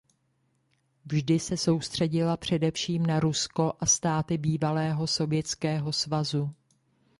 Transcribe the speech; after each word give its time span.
Vždy 1.05 1.39
se 1.39 1.57
soustředila 1.57 2.37
především 2.37 3.05
na 3.05 3.19
Rusko 3.19 3.73
a 3.79 3.85
státy 3.85 4.37
bývalého 4.37 5.07
Sovětského 5.07 5.93
svazu. 5.93 6.53